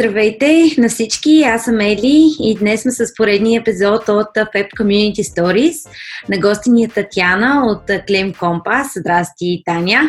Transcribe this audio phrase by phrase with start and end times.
[0.00, 5.22] Здравейте на всички, аз съм Ели и днес сме с поредния епизод от Fab Community
[5.22, 5.88] Stories.
[6.28, 9.00] На гости ни е Татьяна от Claim Compass.
[9.00, 10.02] Здрасти, Таня.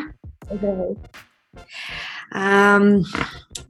[0.45, 1.09] Здравейте.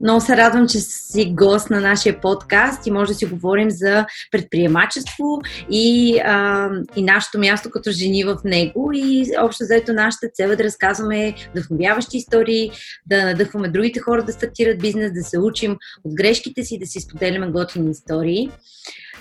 [0.00, 4.06] Много се радвам, че си гост на нашия подкаст и може да си говорим за
[4.30, 8.90] предприемачество и, а, и нашето място като жени в него.
[8.94, 12.70] И общо заето нашата цел е да разказваме вдъхновяващи истории,
[13.06, 17.00] да надъхваме другите хора да стартират бизнес, да се учим от грешките си, да си
[17.00, 18.50] споделяме готини истории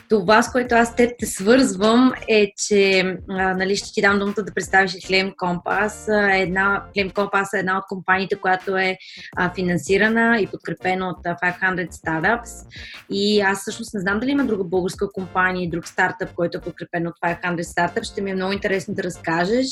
[0.09, 2.99] това, с което аз те те свързвам е, че
[3.29, 6.31] а, нали, ще ти дам думата да представиш Compass.
[6.41, 8.97] Една, Claim Compass е една от компаниите, която е
[9.35, 12.65] а, финансирана и подкрепена от 500 Startups.
[13.09, 17.07] И аз всъщност не знам дали има друга българска компания, друг стартъп, който е подкрепен
[17.07, 18.03] от 500 Startups.
[18.03, 19.67] Ще ми е много интересно да разкажеш.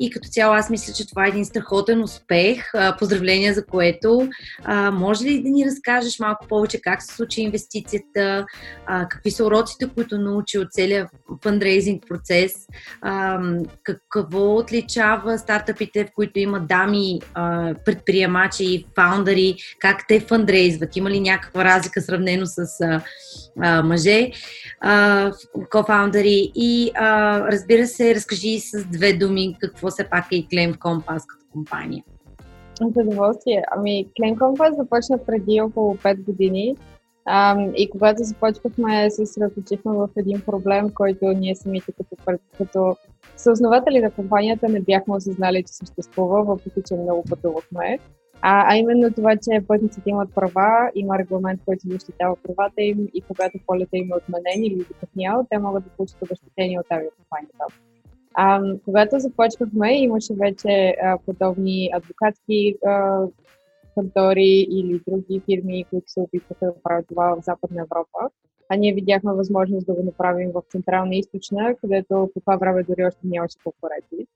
[0.00, 2.64] И като цяло аз мисля, че това е един страхотен успех.
[2.98, 4.28] Поздравления за което.
[4.92, 8.46] Може ли да ни разкажеш малко повече как се случи инвестицията,
[8.86, 11.08] какви са уроци уроците, които научи от целия
[11.42, 12.52] фандрейзинг процес,
[14.08, 17.20] какво отличава стартъпите, в които има дами,
[17.84, 23.02] предприемачи и фаундъри, как те фандрейзват, има ли някаква разлика сравнено с а,
[23.60, 24.30] а, мъже,
[24.80, 25.32] а,
[25.70, 31.24] кофаундъри и а, разбира се, разкажи с две думи какво се пак е Claim Compass
[31.26, 32.04] като компания.
[32.80, 33.62] За удоволствие.
[33.76, 36.76] Ами, Claim Compass започна преди около 5 години
[37.30, 42.96] а, и когато започвахме, се съсредоточихме в един проблем, който ние самите като, като
[43.36, 47.98] съоснователи на компанията не бяхме осъзнали, че съществува, въпреки че много пътувахме.
[48.42, 53.20] А, а именно това, че пътниците имат права, има регламент, който защитава правата им и
[53.20, 57.64] когато полета им е отменен или закъснял, те могат да получат обещетение от авиакомпанията.
[58.84, 63.24] Когато започвахме, имаше вече а, подобни адвокатски а,
[63.94, 68.18] кантори или други фирми, които се опитваха да правят това в Западна Европа.
[68.68, 72.82] А ние видяхме възможност да го направим в Централна и Източна, където по това време
[72.82, 74.26] дори още нямаше конкуренти.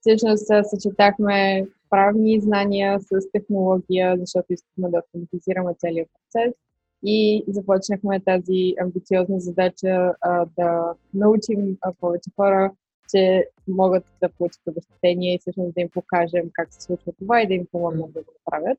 [0.00, 6.54] Всъщност съчетахме правни знания с технология, защото искахме да автоматизираме целият процес
[7.04, 12.72] и започнахме тази амбициозна задача а, да научим а, повече хора,
[13.10, 17.46] че могат да получат обещетение и всъщност да им покажем как се случва това и
[17.46, 18.78] да им помогнем да го направят.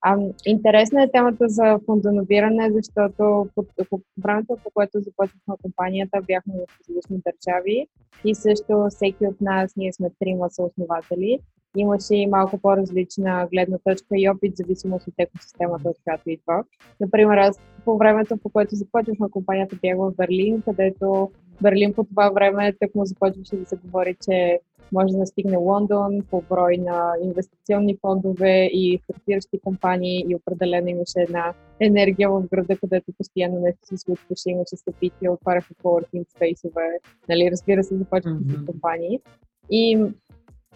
[0.00, 0.16] А,
[0.46, 3.48] интересна е темата за фондонобиране, защото
[3.90, 7.86] по времето, по което започнахме компанията, бяхме в различни държави
[8.24, 11.40] и също всеки от нас, ние сме трима съоснователи,
[11.76, 16.64] имаше и малко по-различна гледна точка и опит, в зависимост от екосистемата, от която идва.
[17.00, 21.30] Например, аз по времето, по което започнахме компанията, бях в Берлин, където
[21.62, 24.60] Берлин по това време так му започваше да се говори, че
[24.92, 31.20] може да настигне Лондон по брой на инвестиционни фондове и стартиращи компании и определено имаше
[31.20, 36.98] една енергия в града, където постоянно нещо се случваше, имаше събития, отваряха coworking спейсове,
[37.28, 38.66] нали, разбира се, започваха mm-hmm.
[38.66, 39.20] компании.
[39.70, 40.06] И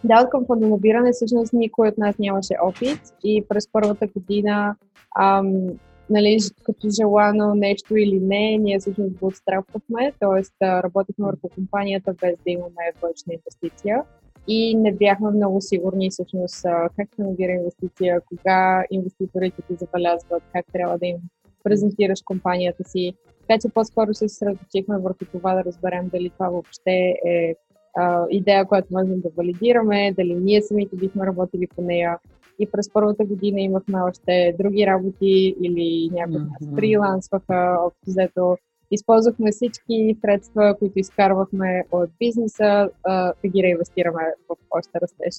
[0.05, 4.77] да, от към фондонабиране всъщност никой от нас нямаше опит и през първата година
[5.21, 5.66] ам,
[6.11, 10.66] нали, като желано нещо или не, ние всъщност го отстрахвахме, т.е.
[10.66, 14.03] работихме върху компанията без да имаме външна инвестиция
[14.49, 16.62] и не бяхме много сигурни всъщност
[16.97, 21.17] как се набира инвестиция, кога инвеститорите ти забелязват, как трябва да им
[21.65, 23.15] презентираш компанията си.
[23.41, 27.55] Така че по-скоро се съсредоточихме върху това да разберем дали това въобще е
[27.96, 32.18] а, идея, която можем да валидираме, дали ние самите бихме работили по нея
[32.58, 36.74] и през първата година имахме още други работи или някои mm-hmm.
[36.74, 38.56] фрилансваха, общо взето.
[38.90, 45.34] Използвахме всички средства, които изкарвахме от бизнеса, да ги реинвестираме в още растеж.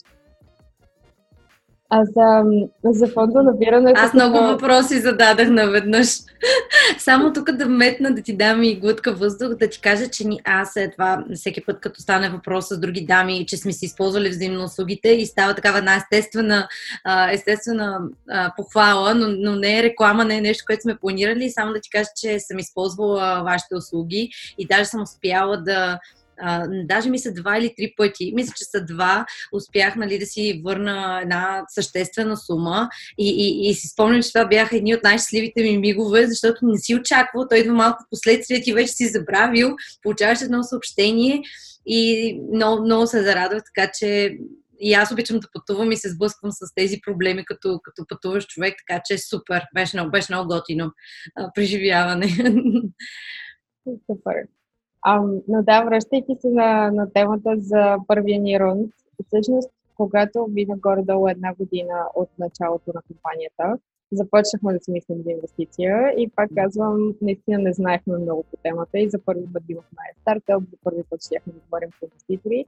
[1.94, 2.44] А за,
[2.84, 3.94] за фонда набиране...
[3.96, 4.52] Аз много това...
[4.52, 6.07] въпроси зададах наведнъж.
[6.97, 10.40] Само тук да метна, да ти дам и глътка въздух, да ти кажа, че ни,
[10.44, 14.30] аз е това, всеки път като стане въпрос с други дами, че сме си използвали
[14.30, 16.68] взаимно услугите и става такава една естествена,
[17.31, 18.00] естествена
[18.57, 21.50] похвала, но, но не е реклама, не е нещо, което сме планирали.
[21.50, 26.00] Само да ти кажа, че съм използвала вашите услуги и даже съм успяла да
[26.42, 30.26] а, даже ми са два или три пъти, мисля, че са два, успях нали, да
[30.26, 32.90] си върна една съществена сума.
[33.18, 36.78] И, и, и си спомням, че това бяха едни от най-щастливите ми мигове, защото не
[36.78, 41.42] си очаквал, той идва малко последствия, ти вече си забравил, получаваш едно съобщение
[41.86, 44.38] и много, много се зарадвах, така че
[44.82, 48.76] и аз обичам да пътувам и се сблъсквам с тези проблеми, като, като пътуваш човек,
[48.88, 50.92] така че супер, беше много, беше много готино
[51.36, 52.28] а, преживяване.
[53.86, 54.36] Супер.
[55.01, 58.92] А, но да, връщайки се на, на темата за първия ни рунд,
[59.27, 63.77] всъщност, когато мина горе-долу една година от началото на компанията,
[64.12, 69.00] започнахме да си мислим за инвестиция и пак казвам, наистина не знаехме много по темата
[69.00, 72.65] и за първи път имахме стартъп, за първи път щяхме да говорим с инвеститори.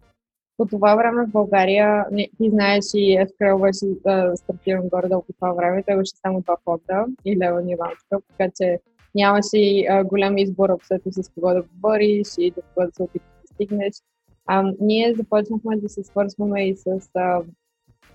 [0.57, 5.33] По това време в България, не, ти знаеш и SQL беше а, стартиран горе-долу по
[5.33, 8.79] това време, той беше само два фонда и Леван и Launchpad, така че
[9.15, 13.30] нямаше а, голям избор абсолютно с кого да говориш и до кого да се опиташ
[13.42, 13.94] да стигнеш.
[14.45, 17.42] А, ние започнахме да се свързваме и с а,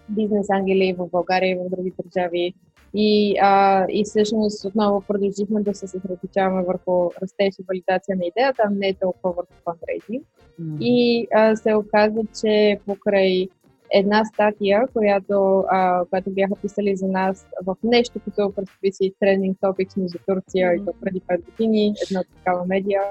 [0.08, 2.54] бизнес ангели в България и в други държави.
[2.94, 8.62] И, а, и всъщност отново продължихме да се съсредоточаваме върху растеж и валидация на идеята,
[8.66, 10.26] а не толкова върху фандрейзинг.
[10.60, 10.78] Mm.
[10.80, 13.48] И а, се оказа, че покрай
[13.92, 19.58] една статия, която, а, която бяха писали за нас в нещо, като представи си Trending
[19.58, 20.82] Topics между Турция mm.
[20.82, 23.02] и то преди 5 години, една такава медия.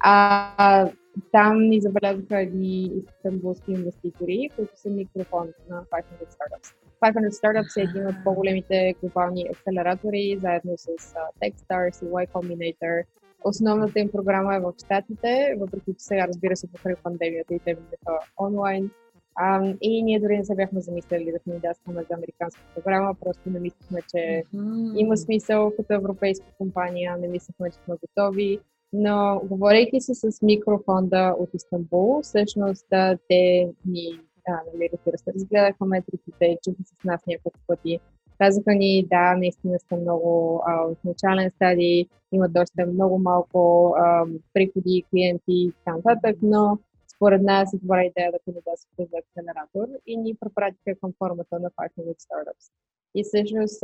[0.00, 0.90] А,
[1.32, 6.74] там ни забелязаха едни истанбулски инвеститори, които са микрофон на 500 Startups.
[7.00, 13.04] 500 Startups е един от по-големите глобални акселератори, заедно с uh, Techstars и Y Combinator.
[13.44, 17.74] Основната им програма е в Штатите, въпреки че сега, разбира се, покрай пандемията и те
[17.74, 18.90] бяха онлайн.
[19.42, 23.60] Um, и ние дори не се бяхме замислили да кандидатстваме за американска програма, просто не
[23.60, 24.98] мислихме, че mm-hmm.
[24.98, 28.60] има смисъл като европейска компания, не мислихме, че сме готови.
[28.92, 35.32] Но говорейки се с микрофонда от Истанбул, всъщност да, те ни, да, нали, разбира се,
[35.34, 38.00] разгледаха метриките, чуха с нас няколко пъти.
[38.38, 44.24] Казаха ни, да, наистина сте много а, в начален стадий, има доста много малко а,
[44.54, 46.78] приходи, клиенти и така нататък, но
[47.18, 51.70] според нас е добра идея да кандидатствате за акселератор и ни препратиха към формата на
[51.70, 52.70] 500 Startups.
[53.14, 53.80] И всъщност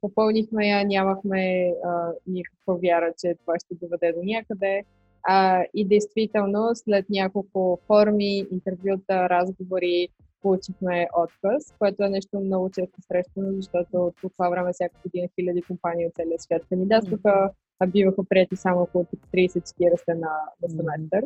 [0.00, 4.84] попълнихме я, нямахме а, никаква вяра, че това ще доведе до някъде.
[5.22, 10.08] А, и действително, след няколко форми, интервюта, разговори,
[10.42, 15.62] получихме отказ, което е нещо много често срещано, защото по това време всяка година хиляди
[15.62, 17.50] компании от целия свят кандидатстваха,
[17.80, 20.30] а биваха прияти само около 30-40 на,
[20.62, 21.24] на семестър.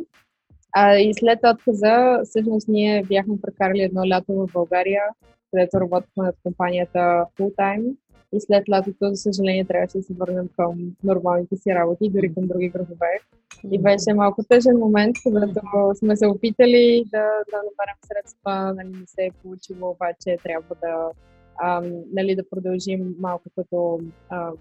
[0.72, 5.02] А, и след отказа, всъщност ние бяхме прекарали едно лято в България,
[5.50, 6.99] където работихме над компанията
[7.38, 7.96] full time.
[8.32, 12.46] И след лятото, за съжаление, трябваше да се върнем към нормалните си работи, дори към
[12.46, 13.19] други градове.
[13.70, 15.61] И беше малко тъжен момент, когато
[15.94, 21.11] сме се опитали да, да намерим средства, нали, не се е получило, обаче трябва да,
[21.62, 24.00] ам, нали, да продължим малко като
[24.31, 24.55] ам,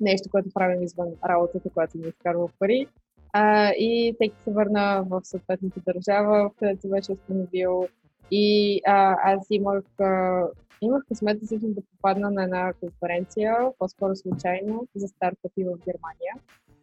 [0.00, 2.86] нещо, което правим извън работата, която ни изкарва пари.
[3.32, 7.88] А, и всеки се върна в съответната държава, където беше установил
[8.30, 10.42] и а, аз имах, а,
[10.80, 16.34] имах късмета всъщност да попадна на една конференция, по-скоро случайно, за стартъпи в Германия,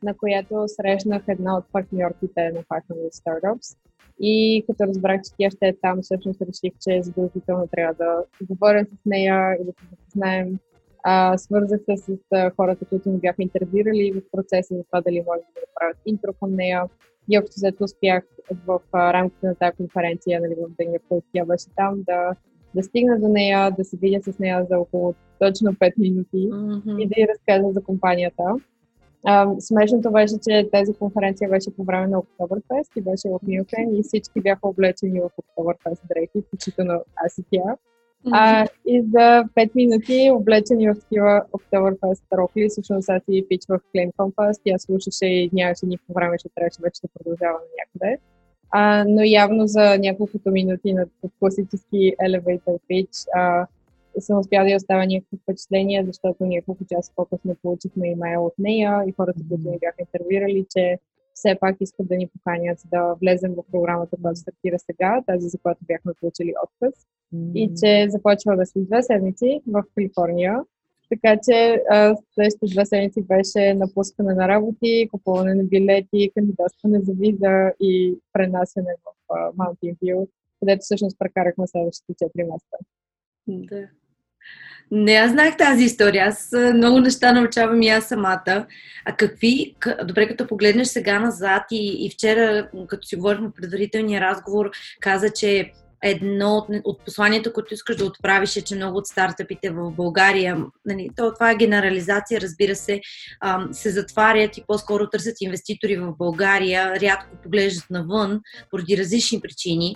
[0.04, 3.78] на която срещнах една от партньорките на Partner Startups.
[4.22, 8.86] И като разбрах, че тя ще е там, всъщност реших, че задължително трябва да говоря
[8.86, 10.60] с нея и да се запознаем.
[11.04, 15.24] А, свързах се с а, хората, които ми бяха интервюирали в процеса за това дали
[15.28, 16.84] може да направят интро към нея
[17.30, 18.24] и общо взето успях
[18.68, 22.36] в рамките на тази конференция, нали, в деня, който тя беше там, да,
[22.76, 27.02] да стигна до нея, да се видя с нея за около точно 5 минути mm-hmm.
[27.02, 28.44] и да й разкажа за компанията.
[29.26, 33.96] А, смешното беше, че тази конференция беше по време на Oktoberfest и беше в Мюнхен
[33.96, 37.76] и всички бяха облечени в Oktoberfest дрехи, включително аз и тя.
[38.32, 44.62] А, и за 5 минути, облечени в такива Oktoberfest рокли, всъщност аз си пичвах Compass,
[44.66, 48.18] тя слушаше и нямаше никакво време, че трябваше вече да продължава на някъде.
[48.72, 51.06] А, но явно за няколкото минути на
[51.40, 53.68] класически elevator pitch а,
[54.20, 59.04] съм успяла да я оставя някакво впечатление, защото няколко часа по-късно получихме имейл от нея
[59.08, 61.00] и хората, които ни бяха интервюирали, че
[61.34, 65.58] все пак искат да ни поканят да влезем в програмата, която стартира сега, тази за
[65.58, 66.94] която бяхме получили отказ.
[67.36, 67.54] Mm-hmm.
[67.54, 70.60] И че започва да след две седмици в Калифорния.
[71.10, 71.84] Така че
[72.34, 78.96] следващите две седмици беше напускане на работи, купуване на билети, кандидатстване за виза и пренасене
[79.06, 80.28] в uh, Mountain View,
[80.60, 82.78] където всъщност прекарахме следващите 4 месеца.
[83.48, 83.88] Да.
[84.92, 86.26] Не, аз знаех тази история.
[86.26, 88.66] Аз много неща научавам и аз самата.
[89.06, 94.72] А какви, добре като погледнеш сега назад и, и вчера, като си говорихме предварителния разговор,
[95.00, 95.72] каза, че
[96.04, 100.58] едно от, от посланията, които искаш да отправиш е, че много от стартъпите в България,
[100.86, 103.02] нали, то, това е генерализация, разбира се,
[103.42, 108.42] ам, се затварят и по-скоро търсят инвеститори в България, рядко поглеждат навън
[108.72, 109.96] поради различни причини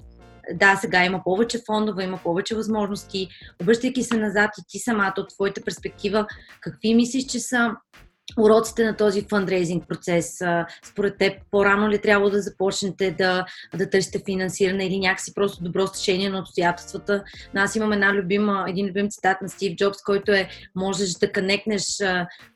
[0.54, 3.28] да, сега има повече фондове, има повече възможности.
[3.62, 6.28] Обръщайки се назад и ти самата от твоята перспектива,
[6.62, 7.72] какви мислиш, че са
[8.38, 10.42] уроците на този фандрейзинг процес?
[10.86, 13.46] Според теб, по-рано ли трябва да започнете да,
[13.78, 17.24] да търсите финансиране или някакси просто добро стечение на обстоятелствата?
[17.54, 21.32] Но аз имам една любима, един любим цитат на Стив Джобс, който е можеш да
[21.32, 21.86] канекнеш,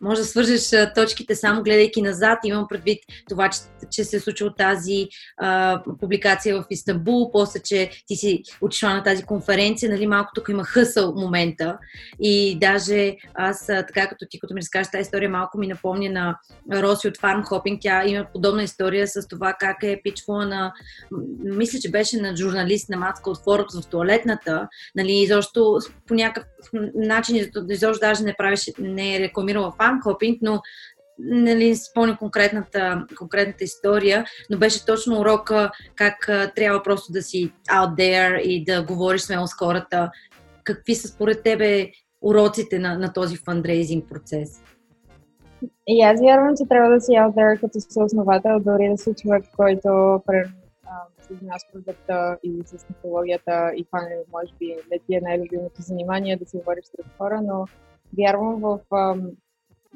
[0.02, 2.40] може да свържеш точките само гледайки назад.
[2.44, 3.60] Имам предвид това, че,
[3.92, 5.08] че се е случило тази
[5.38, 10.50] а, публикация в Истанбул, после, че ти си отишла на тази конференция, нали, малко тук
[10.50, 11.78] има хъсъл момента.
[12.20, 16.40] И даже аз, така като ти, като ми разкажеш тази история, малко ми напомня на
[16.82, 17.78] Роси от Farm Hopping.
[17.82, 20.74] Тя има подобна история с това как е пичвала на,
[21.44, 26.50] мисля, че беше на журналист на Мацка от Forbes в туалетната, нали, изобщо по някакъв
[26.96, 30.62] начин, изобщо даже не правеше, не е рекламирала Farm Hopping, но
[31.20, 37.96] нали, спомня конкретната, конкретната история, но беше точно урока как трябва просто да си out
[37.96, 40.12] there и да говориш смело с хората.
[40.64, 44.50] Какви са според тебе уроците на, на този фандрейзинг процес?
[45.88, 49.44] И аз вярвам, че трябва да си out there като съосновател, дори да си човек,
[49.58, 50.22] който
[51.22, 55.22] се занимава с продукта или с технологията и това не може би не ти е
[55.22, 57.66] най-любимото занимание да се говориш с други хора, но
[58.18, 58.80] вярвам в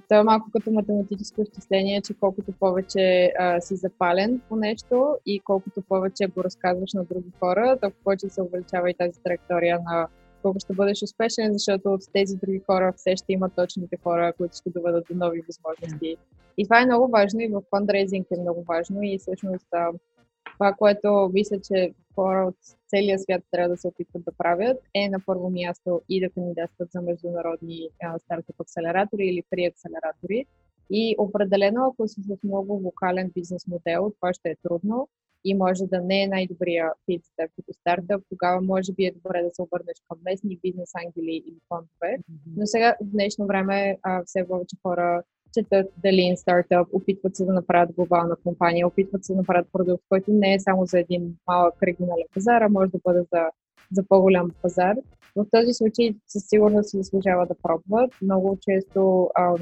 [0.03, 5.39] това е малко като математическо изчисление, че колкото повече а, си запален по нещо и
[5.39, 10.07] колкото повече го разказваш на други хора, толкова повече се увеличава и тази траектория на
[10.41, 14.55] колко ще бъдеш успешен, защото от тези други хора все ще има точните хора, които
[14.55, 16.17] ще доведат до нови възможности.
[16.57, 19.67] И това е много важно и в фандрейзинг е много важно и всъщност
[20.53, 22.55] това, което мисля, че хора от
[22.87, 26.91] целия свят трябва да се опитват да правят, е на първо място и да кандидатстват
[26.91, 30.45] за международни стартъп акселератори или при акселератори.
[30.89, 35.07] И определено, ако си с много вокален бизнес модел, това ще е трудно
[35.45, 39.49] и може да не е най-добрия за като стартъп, тогава може би е добре да
[39.53, 42.17] се обърнеш към местни бизнес ангели или фондове.
[42.57, 47.53] Но сега в днешно време а, все повече хора четат дали стартъп, опитват се да
[47.53, 51.83] направят глобална компания, опитват се да направят продукт, който не е само за един малък
[51.83, 53.49] регионален пазар, а може да бъде за,
[53.91, 54.95] за по-голям пазар.
[55.35, 58.11] В този случай със сигурност се заслужава да пробват.
[58.21, 59.55] Много често а,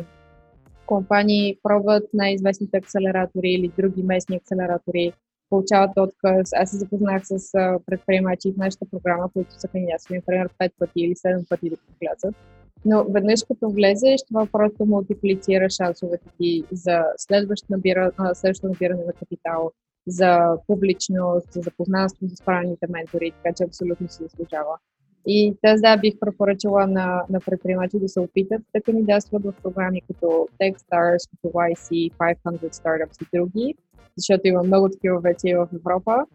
[0.85, 5.13] компании пробват най-известните акселератори или други местни акселератори,
[5.49, 6.49] получават отказ.
[6.53, 7.51] Аз се запознах с
[7.85, 12.35] предприемачи в нашата програма, които са кандидатствали, например, 5 пъти или 7 пъти да влязат.
[12.85, 19.13] Но веднъж като влезеш, това просто мултиплицира шансовете ти за следващо набиране, следващо набиране на
[19.13, 19.71] капитал,
[20.07, 24.77] за публичност, за запознанство с правилните ментори, така че абсолютно се заслужава.
[25.31, 28.61] И тази да, бих препоръчала на, на предприемачи да се опитат.
[28.75, 33.75] Да кандидатстват в програми като Techstars, като YC, 500 Startups и други,
[34.17, 36.25] защото има много такива вече в Европа.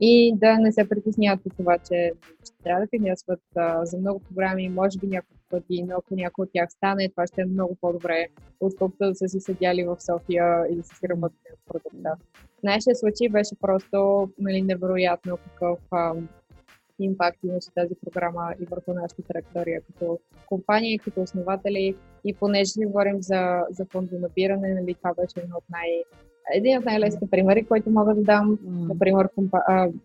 [0.00, 2.12] И да не се притесняват от това, че
[2.44, 3.40] ще трябва да кандидатстват
[3.82, 7.40] за много програми, може би няколко пъти, но ако някой от тях стане, това ще
[7.40, 8.26] е много по-добре,
[8.60, 12.16] отколкото да са си седяли в София и да си работят продукта.
[12.60, 15.78] В нашия случай беше просто нали, невероятно какъв
[17.00, 21.96] ам, импакт имаше тази програма и върху нашата траектория като компания, като основатели.
[22.24, 26.04] И понеже си говорим за, за фондонабиране, нали, това беше едно от най-
[26.54, 28.58] един от най-лесните примери, който мога да дам.
[28.58, 28.88] Mm.
[28.88, 29.58] Например, компа...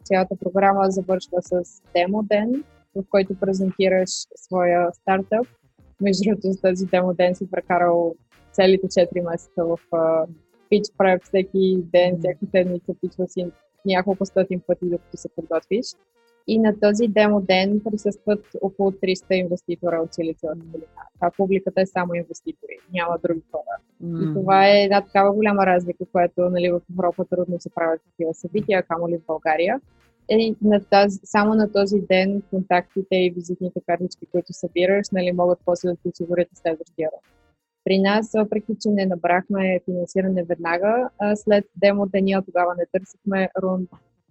[0.04, 2.64] цялата програма завършва с демо ден,
[2.96, 5.48] в който презентираш своя стартъп.
[6.02, 8.16] Между другото, с този демо ден си прекарал
[8.52, 9.78] целите 4 месеца в
[10.72, 13.52] pitch prep всеки ден, всяка седмица пичва си
[13.86, 15.86] няколко стотин пъти, докато се подготвиш.
[16.48, 20.88] И на този демо ден присъстват около 300 инвеститора от Силициевата долина.
[21.20, 23.78] А публиката е само инвеститори, няма други хора.
[24.04, 24.32] Mm.
[24.32, 28.34] И това е една такава голяма разлика, която нали, в Европа трудно се правят такива
[28.34, 29.82] събития, камо ли в България.
[30.30, 35.60] И на тази, само на този ден контактите и визитните картички, които събираш, нали, могат
[35.66, 37.22] после да ти осигурят следващия род.
[37.84, 43.90] При нас, въпреки че не набрахме финансиране веднага, след демо деня тогава не търсихме рунд,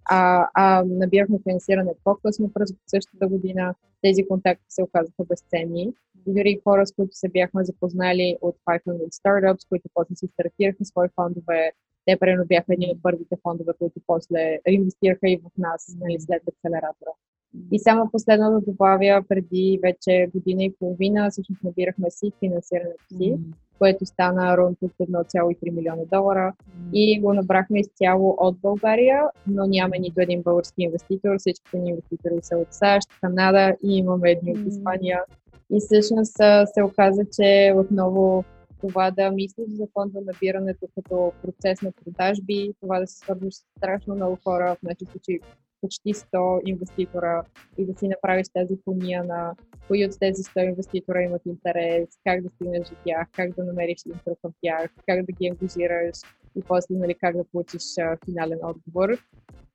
[0.09, 3.75] а, а набирахме финансиране по-късно през същата година.
[4.01, 5.93] Тези контакти се оказаха безценни.
[6.27, 11.07] Дори хора, с които се бяхме запознали от 500 Startups, които после си стартираха свои
[11.15, 11.71] фондове,
[12.05, 16.41] те примерно бяха един от първите фондове, които после инвестираха и в нас нали, след
[16.47, 17.11] акселератора.
[17.71, 23.15] И само последно да добавя, преди вече година и половина, всъщност набирахме си финансирането си,
[23.15, 23.53] mm-hmm.
[23.79, 26.53] Което стана рунт от 1,3 милиона долара.
[26.93, 32.39] И го набрахме изцяло от България, но няма нито един български инвеститор, всичките ни инвеститори
[32.41, 35.23] са от САЩ, Канада и имаме едни от Испания.
[35.71, 36.35] И всъщност
[36.73, 38.43] се оказа, че отново
[38.81, 43.63] това да мислиш за фонда набирането като процес на продажби, това да се свързваш с
[43.77, 45.39] страшно много хора, в нашия случай
[45.81, 47.43] почти 100 инвеститора
[47.77, 49.55] и да си направиш тази пония на
[49.87, 53.97] кои от тези 100 инвеститора имат интерес, как да стигнеш до тях, как да намериш
[54.05, 56.17] интро към тях, как да ги ангажираш
[56.55, 59.09] и после нали, как да получиш а, финален отговор.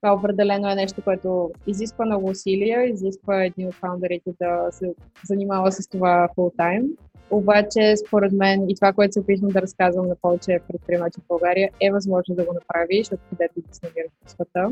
[0.00, 4.94] Това определено е нещо, което изисква много усилия, изисква един от фаундерите да се
[5.24, 6.86] занимава с това full time.
[7.30, 11.70] Обаче, според мен, и това, което се опитвам да разказвам на повече предприемачи в България,
[11.80, 14.70] е възможно да го направиш, откъдето да се намираш в света.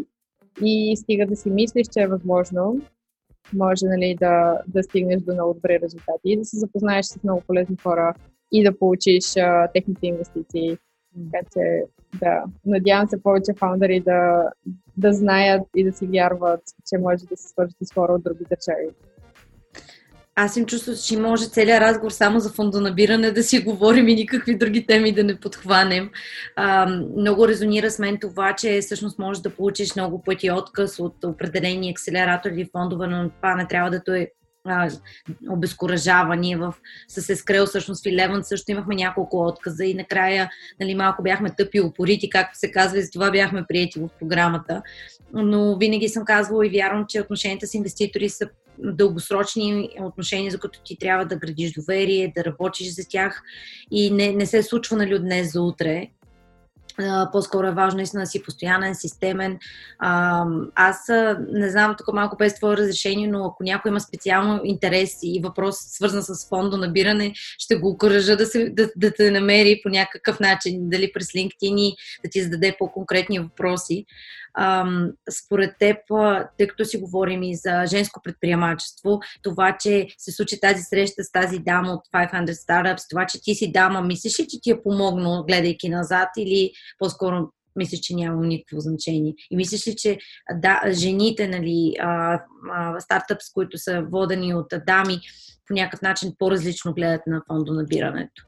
[0.63, 2.81] И стига да си мислиш, че е възможно,
[3.55, 7.43] може нали, да, да стигнеш до много добри резултати и да се запознаеш с много
[7.47, 8.15] полезни хора
[8.53, 10.79] и да получиш а, техните инвестиции.
[11.33, 11.85] Така че,
[12.21, 14.51] да, надявам се повече фаундъри да,
[14.97, 18.45] да знаят и да си вярват, че може да се свържат с хора от други
[18.51, 18.89] държави
[20.35, 24.59] аз им чувствам, че може целият разговор само за фондонабиране да си говорим и никакви
[24.59, 26.11] други теми да не подхванем.
[26.57, 26.87] А,
[27.17, 31.91] много резонира с мен това, че всъщност можеш да получиш много пъти отказ от определени
[31.91, 34.29] акселератори или фондове, но това не трябва да е
[35.51, 36.37] обезкуражава.
[36.37, 36.75] Ние в,
[37.09, 41.81] с Ескрел, всъщност в Eleven също имахме няколко отказа и накрая нали, малко бяхме тъпи
[41.81, 44.83] упорити, както се казва, и за това бяхме прияти в програмата.
[45.35, 48.49] Но винаги съм казвала и вярвам, че отношенията с инвеститори са
[48.79, 53.43] дългосрочни отношения, за които ти трябва да градиш доверие, да работиш за тях
[53.91, 56.09] и не, не се случва нали, от днес за утре.
[57.33, 59.59] по-скоро е важно наистина да си постоянен, системен.
[60.75, 61.09] аз
[61.53, 65.77] не знам, тук малко без твое разрешение, но ако някой има специално интерес и въпрос
[65.79, 70.41] свързан с фондо набиране, ще го окоръжа да, се, да, да те намери по някакъв
[70.41, 74.05] начин, дали през LinkedIn и да ти зададе по-конкретни въпроси.
[75.45, 75.97] Според теб,
[76.59, 81.33] тъй като си говорим и за женско предприемачество, това, че се случи тази среща с
[81.33, 84.83] тази дама от 500 Startups, това, че ти си дама, мислиш ли, че ти е
[84.83, 89.35] помогнал, гледайки назад или по-скоро мислиш, че няма никакво значение.
[89.51, 90.19] И мислиш ли, че
[90.55, 92.41] да, жените, нали, а,
[92.73, 95.21] а, стартъпс, които са водени от дами,
[95.67, 98.43] по някакъв начин по-различно гледат на фондонабирането?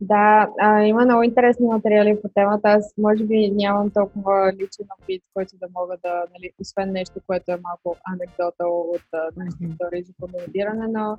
[0.00, 2.68] Да, а, има много интересни материали по темата.
[2.68, 7.52] Аз може би нямам толкова личен опит, който да мога да, нали, освен нещо, което
[7.52, 9.02] е малко анекдота от
[9.36, 11.16] нашите истории за фондонабиране, но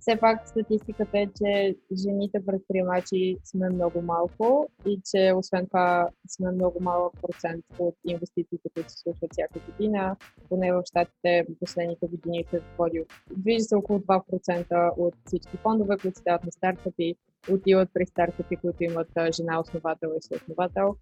[0.00, 6.50] все пак статистиката е, че жените предприемачи сме много малко и че освен това сме
[6.50, 10.16] много малък процент от инвестициите, които се случват всяка година.
[10.48, 16.18] Поне в щатите последните години се води, движи се около 2% от всички фондове, които
[16.18, 17.16] стават на стартъпи,
[17.50, 20.96] отиват при стартъпи, които имат жена основател и съосновател.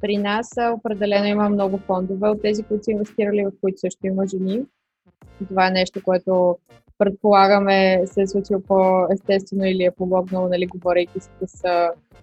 [0.00, 4.26] При нас определено има много фондове от тези, които са инвестирали, в които също има
[4.26, 4.62] жени.
[5.48, 6.58] Това е нещо, което
[7.04, 11.64] предполагаме се е случило по-естествено или е помогнало, нали, говорейки с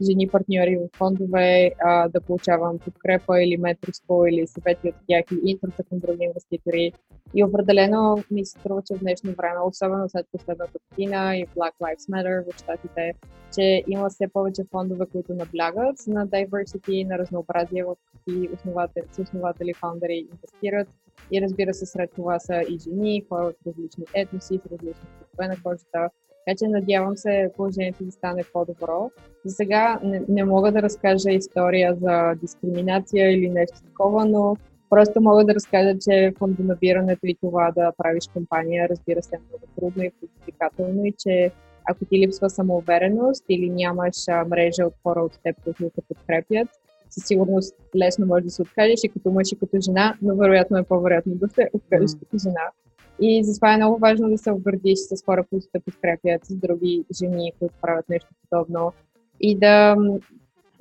[0.02, 5.52] жени партньори в фондове, а, да получавам подкрепа или менторство или съвети от тях и
[5.52, 6.92] интрота към други инвеститори.
[7.34, 11.74] И определено ми се струва, че в днешно време, особено след последната година и Black
[11.82, 13.14] Lives Matter в щатите,
[13.56, 19.74] че има все повече фондове, които наблягат на diversity, на разнообразие в какви основатели, основатели,
[19.74, 20.88] фаундери инвестират.
[21.32, 25.48] И разбира се, сред това са и жени, хора от различни етноси, с различни цветове
[25.48, 26.10] на кожата,
[26.46, 29.12] така че надявам се положението да стане по-добро.
[29.46, 34.56] За сега не, не мога да разкажа история за дискриминация или нещо такова, но
[34.90, 39.66] просто мога да разкажа, че фондонабирането и това да правиш компания, разбира се, е много
[39.76, 41.52] трудно и предизвикателно и че
[41.92, 44.16] ако ти липсва самоувереност или нямаш
[44.48, 46.68] мрежа от хора от теб, които те подкрепят,
[47.10, 50.78] със сигурност лесно можеш да се откажеш и като мъж и като жена, но вероятно
[50.78, 52.20] е по-вероятно да се откажеш mm.
[52.20, 52.72] като жена.
[53.22, 57.06] И затова е много важно да се обградиш с хора, които те подкрепят, с други
[57.20, 58.94] жени, които правят нещо подобно.
[59.40, 59.96] И да,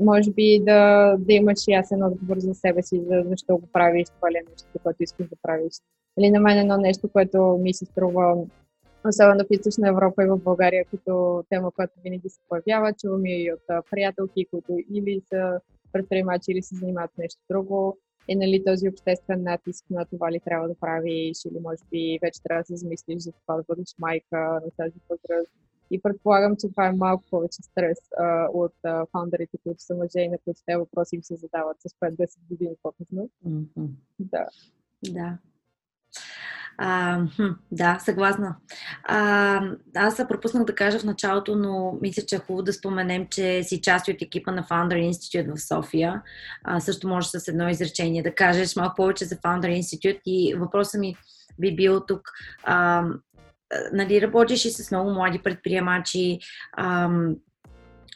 [0.01, 4.31] може би, да, да имаш ясен отговор за себе си, за защо го правиш, това
[4.31, 5.73] ли е нещо, което искаш да правиш.
[6.21, 8.45] Или на мен едно нещо, което ми се струва,
[9.09, 12.93] особено в Източна Европа и в България, като тема, която винаги се появява.
[12.93, 15.61] Чувам и от приятелки, които или са
[15.93, 17.99] предприемачи, или се занимават нещо друго
[18.29, 22.43] е нали, този обществен натиск на това ли трябва да правиш или може би вече
[22.43, 25.51] трябва да се замислиш за това да бъдеш майка на тази възраст.
[25.91, 30.21] И предполагам, че това е малко повече стрес а, от а, фаундерите, които са мъже
[30.21, 33.31] и на които те въпроси им се задават с 5-10 години по-късно.
[33.47, 33.89] Mm-hmm.
[34.19, 34.47] Да.
[35.11, 35.39] Да.
[36.81, 38.57] А, хм, да, съгласна.
[39.05, 39.61] А,
[39.97, 43.63] аз се пропуснах да кажа в началото, но мисля, че е хубаво да споменем, че
[43.63, 46.23] си част от екипа на Founder Institute в София.
[46.65, 51.01] А, също може с едно изречение да кажеш малко повече за Founder Institute и въпросът
[51.01, 51.17] ми
[51.59, 52.31] би бил тук.
[52.63, 53.05] А,
[53.93, 56.39] нали, работиш и с много млади предприемачи.
[56.73, 57.11] А,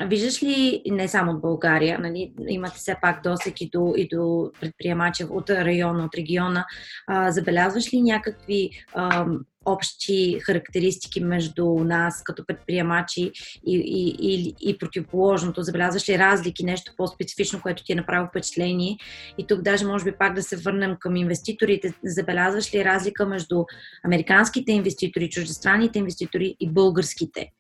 [0.07, 4.51] виждаш ли, не само от България, нали, имате все пак досек и до, и до
[4.61, 6.67] предприемачи от района, от региона,
[7.07, 9.27] а, забелязваш ли някакви а,
[9.65, 13.31] общи характеристики между нас като предприемачи
[13.67, 15.63] и, и, и, и противоположното?
[15.63, 18.97] Забелязваш ли разлики, нещо по-специфично, което ти е направило впечатление?
[19.39, 21.95] И тук даже може би пак да се върнем към инвеститорите.
[22.05, 23.65] Забелязваш ли разлика между
[24.05, 27.51] американските инвеститори, чуждестранните инвеститори и българските?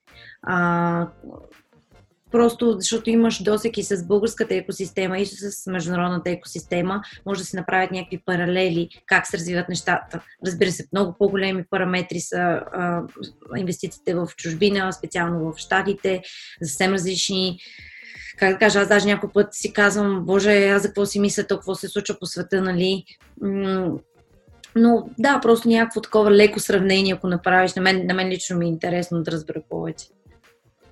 [0.42, 1.08] А,
[2.32, 7.90] просто защото имаш досеки с българската екосистема и с международната екосистема, може да се направят
[7.90, 10.20] някакви паралели, как се развиват нещата.
[10.46, 13.02] Разбира се, много по-големи параметри са а,
[13.56, 16.22] инвестициите в чужбина, специално в щатите,
[16.62, 17.58] съвсем различни
[18.38, 21.46] как да кажа, аз даже някой път си казвам, боже, аз за какво си мисля,
[21.46, 23.04] то какво се случва по света, нали?
[24.76, 28.66] Но да, просто някакво такова леко сравнение, ако направиш, на мен, на мен лично ми
[28.66, 30.06] е интересно да разбера повече.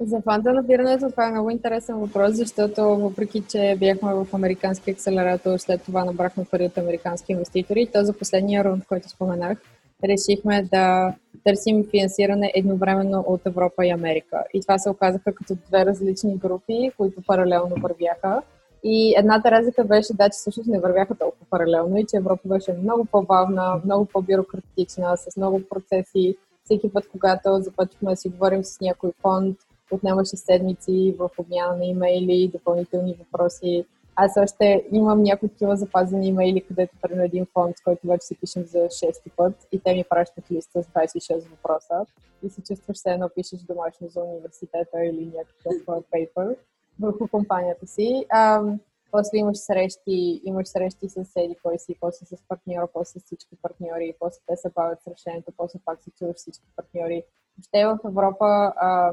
[0.01, 4.91] За фанда на бирането това е много интересен въпрос, защото въпреки, че бяхме в американски
[4.91, 9.59] акселератор, след това набрахме пари от американски инвеститори, то за последния рунд, който споменах,
[10.05, 14.45] решихме да търсим финансиране едновременно от Европа и Америка.
[14.55, 18.43] И това се оказаха като две различни групи, които паралелно вървяха.
[18.85, 22.73] И едната разлика беше да, че всъщност не вървяха толкова паралелно и че Европа беше
[22.73, 26.37] много по-бавна, много по-бюрократична, с много процеси.
[26.65, 29.57] Всеки път, когато започваме да си говорим с някой фонд,
[29.93, 33.85] отнемаше седмици в обмяна на имейли, допълнителни въпроси.
[34.17, 38.35] Аз още имам някои такива запазени имейли, където примерно един фонд, с който вече се
[38.41, 42.07] пишем за 6 път и те ми пращат листа с 26 въпроса
[42.43, 46.57] и се чувстваш все едно пишеш домашно за университета или някакъв пейпер
[47.01, 48.27] върху компанията си.
[48.31, 48.63] А,
[49.11, 53.57] после имаш срещи, имаш срещи с седи кой си, после с партньора, после с всички
[53.63, 57.23] партньори, после те се бавят с решението, после пак се чуваш всички партньори.
[57.59, 59.13] Въобще в Европа а,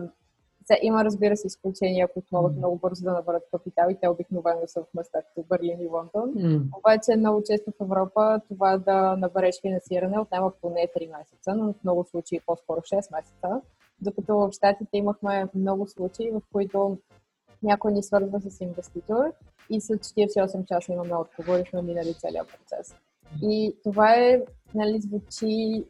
[0.68, 2.58] сега има, разбира се, изключения, които могат mm.
[2.58, 6.34] много бързо да наберат капитал и те обикновено са в места като Берлин и Лондон.
[6.36, 6.78] Mm.
[6.78, 11.84] Обаче много често в Европа това да набереш финансиране отнема поне 3 месеца, но в
[11.84, 13.62] много случаи по-скоро 6 месеца.
[14.02, 16.98] Докато в Штатите имахме много случаи, в които
[17.64, 19.32] някой ни свързва с инвеститор
[19.70, 22.96] и след 48 часа имаме отговор и сме минали целият процес.
[23.42, 24.42] И това е,
[24.76, 25.84] нали, звучи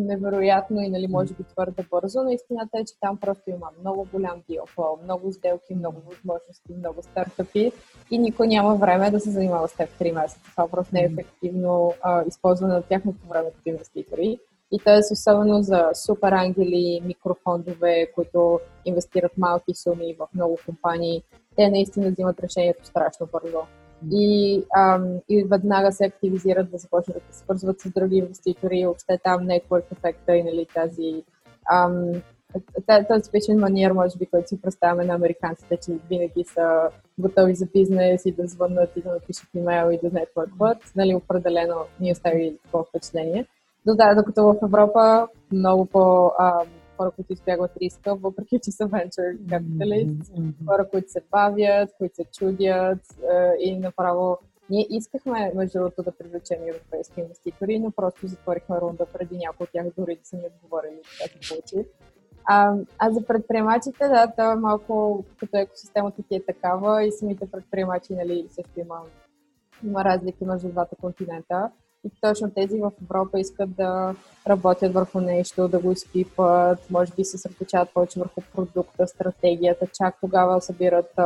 [0.00, 4.06] невероятно и нали, може би твърде бързо, но истината е, че там просто има много
[4.12, 7.72] голям диофлоу, много сделки, много възможности, много стартъпи
[8.10, 10.50] и никой няма време да се занимава с теб 3 месеца.
[10.50, 14.38] Това просто не е ефективно а, използване на тяхното време като инвеститори.
[14.72, 15.12] И т.е.
[15.12, 21.22] особено за супер ангели, микрофондове, които инвестират малки суми в много компании,
[21.56, 23.58] те наистина взимат решението страшно бързо
[24.12, 29.18] и, ам, и веднага се активизират да започнат да се свързват с други инвеститори, въобще
[29.24, 31.24] там network ефекта и нали, тази
[33.08, 37.66] този спешен маниер, може би, който си представяме на американците, че винаги са готови за
[37.66, 42.58] бизнес и да звъннат и да напишат имейл и да нетворкват, нали, определено ни остави
[42.64, 43.46] такова впечатление.
[43.86, 46.66] Но да, докато в Европа много по ам,
[46.98, 50.66] хора, които избягват риска, въпреки че са venture capitalists, mm-hmm.
[50.66, 54.38] хора, които се бавят, които се чудят е, и направо
[54.70, 59.70] ние искахме, между другото, да привлечем европейски инвеститори, но просто затворихме рунда преди някои от
[59.72, 61.88] тях, дори да са ни отговорили, така се получи.
[62.44, 67.50] А, а за предприемачите, да, това е малко като екосистемата ти е такава и самите
[67.50, 69.00] предприемачи, нали, също има,
[69.84, 71.70] има разлики между двата континента.
[72.04, 74.14] И точно тези в Европа искат да
[74.46, 80.14] работят върху нещо, да го изпипат, може би се съсредоточават повече върху продукта, стратегията, чак
[80.20, 81.18] тогава събират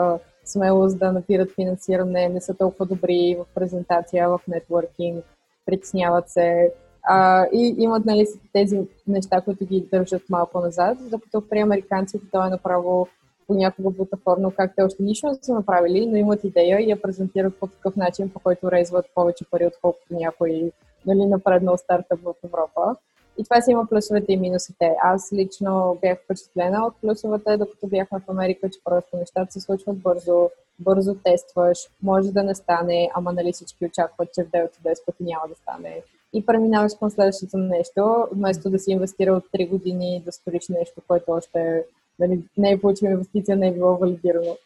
[0.45, 5.25] смелост да напират финансиране, не са толкова добри в презентация, в нетворкинг,
[5.67, 6.73] притесняват се.
[7.03, 12.47] А, и имат нали, тези неща, които ги държат малко назад, докато при американците това
[12.47, 13.09] е направо
[13.47, 17.57] понякога бутафорно, как те още нищо не са направили, но имат идея и я презентират
[17.61, 20.73] по такъв начин, по който резват повече пари, отколкото някой
[21.07, 22.97] нали, напреднал стартъп в Европа.
[23.39, 24.95] И това си има плюсовете и минусите.
[25.03, 29.99] Аз лично бях впечатлена от плюсовете, докато бяхме в Америка, че просто нещата се случват
[29.99, 35.07] бързо, бързо тестваш, може да не стане, ама нали всички очакват, че в 9 10
[35.07, 36.03] пъти няма да стане.
[36.33, 41.01] И преминаваш към следващото нещо, вместо да си инвестира от 3 години да сториш нещо,
[41.09, 41.85] което още
[42.27, 44.57] нали, не е получил инвестиция, не е било валидирано.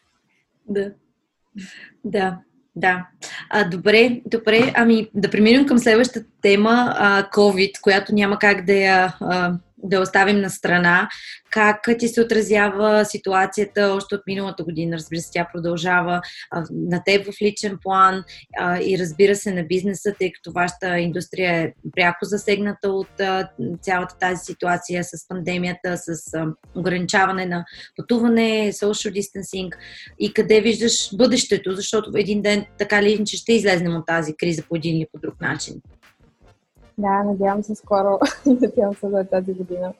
[0.69, 0.91] Да.
[2.05, 2.37] Да,
[2.75, 3.07] да.
[3.49, 4.73] А, добре, добре.
[4.75, 10.01] Ами да преминем към следващата тема, а, COVID, която няма как да я а, да
[10.01, 11.09] оставим на страна.
[11.51, 14.97] Как ти се отразява ситуацията още от миналата година?
[14.97, 18.23] Разбира се, тя продължава а, на теб в личен план
[18.59, 23.49] а, и разбира се на бизнеса, тъй като вашата индустрия е пряко засегната от а,
[23.81, 27.65] цялата тази ситуация с пандемията, с а, ограничаване на
[27.97, 29.71] пътуване, social distancing
[30.19, 34.63] и къде виждаш бъдещето, защото един ден така ли че ще излезнем от тази криза
[34.69, 35.81] по един или по друг начин?
[36.97, 38.19] Да, надявам се скоро.
[38.45, 39.93] надявам се за тази година.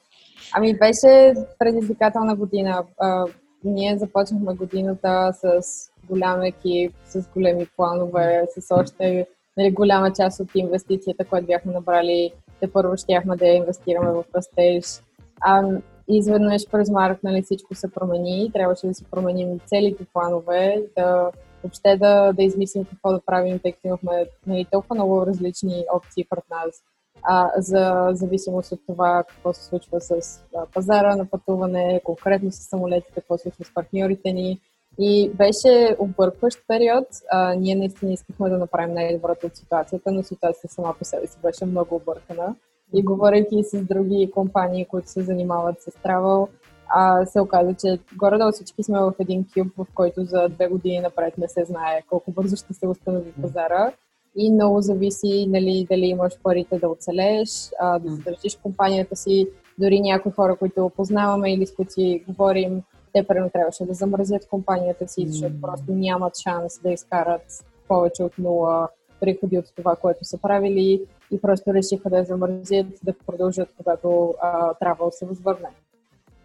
[0.53, 2.83] Ами беше предизвикателна година.
[2.97, 3.25] А,
[3.63, 5.61] ние започнахме годината с
[6.09, 12.31] голям екип, с големи планове, с още нали, голяма част от инвестицията, която бяхме набрали.
[12.59, 15.01] Те първо щяхме да я инвестираме в растеж.
[15.41, 15.63] А,
[16.07, 18.51] изведнъж през март нали, всичко се промени.
[18.53, 21.31] Трябваше да си променим целите планове, да
[21.63, 26.25] въобще да, да измислим какво да правим, тъй като имахме нали, толкова много различни опции
[26.29, 26.83] пред нас.
[27.23, 30.11] А, за зависимост от това какво се случва с
[30.55, 34.59] а, пазара на пътуване, конкретно с самолетите, какво се случва с партньорите ни.
[34.99, 37.07] И беше объркващ период.
[37.31, 41.37] А, ние наистина искахме да направим най-доброто от ситуацията, но ситуацията сама по себе си
[41.43, 42.55] беше много объркана.
[42.93, 46.47] И говорейки с други компании, които се занимават с travel,
[46.89, 50.99] а, се оказа, че горе-долу всички сме в един кюб, в който за две години
[50.99, 53.91] напред не се знае колко бързо ще се установи пазара.
[54.35, 59.47] И много зависи нали, дали имаш парите да оцелееш, а, да задържиш компанията си.
[59.79, 64.47] Дори някои хора, които познаваме или с които си говорим, те първо трябваше да замразят
[64.47, 70.25] компанията си, защото просто нямат шанс да изкарат повече от нула приходи от това, което
[70.25, 74.33] са правили и просто решиха да я замразят, да продължат, когато
[74.79, 75.69] трябва да се възвърне.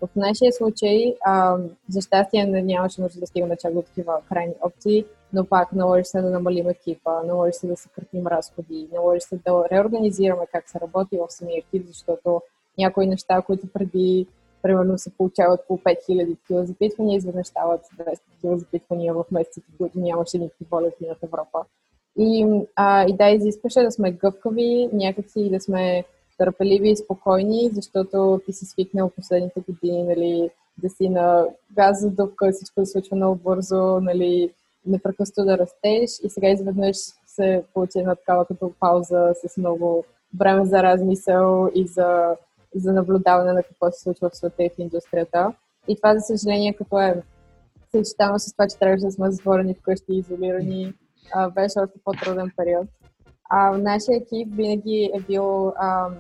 [0.03, 4.55] В нашия случай, а, за щастие, не нямаше нужда да стигаме чак до такива крайни
[4.67, 9.37] опции, но пак наложи се да намалим екипа, наложи се да съкратим разходи, наложи се
[9.37, 12.43] да реорганизираме как се работи в самия екип, защото
[12.79, 14.27] някои неща, които преди
[14.63, 19.99] примерно се получават по 5000 такива запитвания, изведнъж стават 200 такива запитвания в месеците, които
[19.99, 21.65] нямаше никакви болести в Европа.
[22.19, 26.05] И, а, и да, изискваше да сме гъвкави, някакси да сме
[26.45, 32.51] търпеливи и спокойни, защото ти си свикнал последните години, нали, да си на газа дупка,
[32.53, 34.51] всичко да случва много бързо, нали,
[34.87, 40.05] непрекъснато да растеш и сега изведнъж се получи една такава като пауза с много
[40.39, 42.37] време за размисъл и за,
[42.75, 45.53] за наблюдаване на какво се случва в света и в индустрията.
[45.89, 47.23] И това, за съжаление, като е
[47.91, 50.95] съчетано с това, че трябваше да сме затворени вкъщи, изолирани,
[51.55, 52.87] беше още по-труден период.
[53.55, 56.17] А, нашия екип винаги е бил, ам,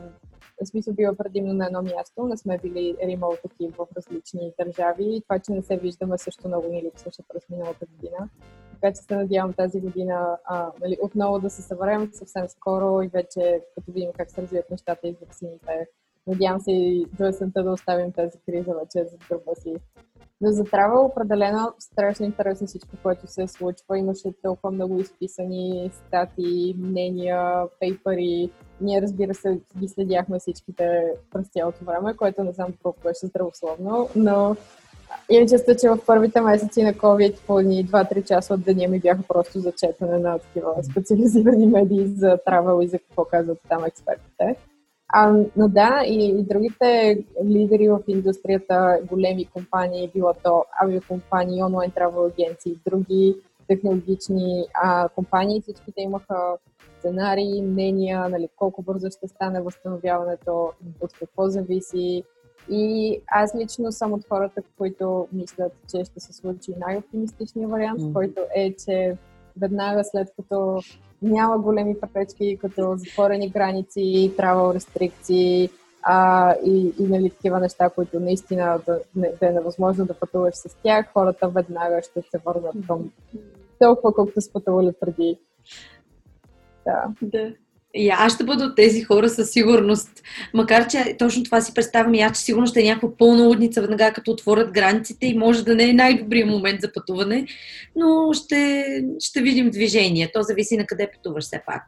[0.62, 5.04] в смисъл бил предимно на едно място, не сме били ремоут екип в различни държави
[5.16, 8.28] и това, че не се виждаме също много ни липсваше през миналата година.
[8.72, 13.08] Така че се надявам тази година а, нали, отново да се съберем съвсем скоро и
[13.08, 15.86] вече като видим как се развият нещата и вакцините.
[16.26, 19.74] Надявам се и до есента да оставим тази криза вече за гърба си
[20.42, 23.98] но за трава определено страшно интересно всичко, което се случва.
[23.98, 28.50] Имаше толкова много изписани статии, мнения, пейпери.
[28.80, 34.08] Ние, разбира се, ги следяхме всичките през цялото време, което не знам колко беше здравословно,
[34.16, 34.56] но
[35.30, 39.00] имам чувство, че в първите месеци на COVID по ни 2-3 часа от деня ми
[39.00, 43.84] бяха просто за четене на такива специализирани медии за трава и за какво казват там
[43.84, 44.56] експертите.
[45.12, 51.90] А, но да, и, и другите лидери в индустрията, големи компании, било то авиокомпании, онлайн
[51.90, 53.36] тревел агенции, други
[53.68, 56.56] технологични а, компании, всичките имаха
[56.98, 62.24] сценарии, мнения, нали, колко бързо ще стане възстановяването, от какво зависи.
[62.70, 68.12] И аз лично съм от хората, които мислят, че ще се случи най-оптимистичният вариант, mm.
[68.12, 69.16] който е, че
[69.60, 70.80] веднага след като
[71.22, 75.70] няма големи пречки, като затворени граници, travel рестрикции
[76.02, 79.00] а, и, и нали, такива неща, които наистина да,
[79.40, 83.10] да е невъзможно да пътуваш с тях, хората веднага ще се върнат към
[83.78, 85.38] толкова, колкото са пътували преди.
[86.84, 87.04] Да.
[87.22, 87.54] да.
[87.94, 90.22] И аз ще бъда от тези хора със сигурност.
[90.54, 93.80] Макар, че точно това си представям и аз, че сигурно ще е някаква пълна лудница
[93.80, 97.46] веднага като отворят границите и може да не е най-добрият момент за пътуване,
[97.96, 98.84] но ще,
[99.20, 100.30] ще видим движение.
[100.34, 101.82] То зависи на къде пътуваш все пак.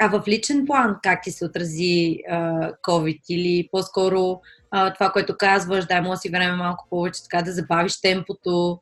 [0.00, 5.36] А в личен план как ти се отрази а, COVID или по-скоро а, това, което
[5.38, 8.80] казваш, дай му си време малко повече, така да забавиш темпото,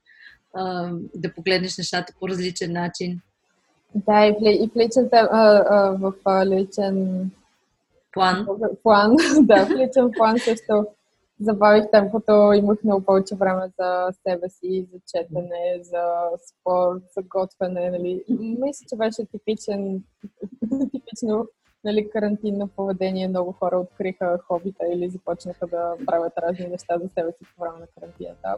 [0.54, 3.20] а, да погледнеш нещата по различен начин?
[3.94, 5.08] Да, и в личен,
[6.00, 7.30] в личен
[8.12, 8.46] план.
[8.82, 10.86] план, да, в личен план също
[11.40, 16.04] забавих темпото, имах много повече време за себе си, за четене, за
[16.46, 17.90] спорт, за готвене.
[17.90, 18.24] Нали.
[18.38, 20.02] Мисля, че беше типичен,
[20.92, 21.46] типично
[21.84, 27.32] нали, карантинно поведение, много хора откриха хобита или започнаха да правят разни неща за себе
[27.32, 28.56] си по време на карантината.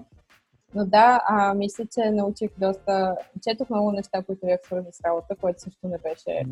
[0.75, 5.37] Но да, а, мисля, че научих доста, четох много неща, които бях свързани с работа,
[5.41, 6.45] което също не беше,